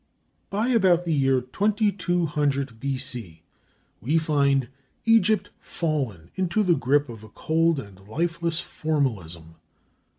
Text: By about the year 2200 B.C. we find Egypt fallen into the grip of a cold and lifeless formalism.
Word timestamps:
By 0.49 0.69
about 0.69 1.05
the 1.05 1.13
year 1.13 1.41
2200 1.41 2.79
B.C. 2.79 3.43
we 4.01 4.17
find 4.17 4.67
Egypt 5.05 5.51
fallen 5.59 6.31
into 6.33 6.63
the 6.63 6.73
grip 6.73 7.07
of 7.07 7.23
a 7.23 7.29
cold 7.29 7.79
and 7.79 7.99
lifeless 8.07 8.59
formalism. 8.59 9.57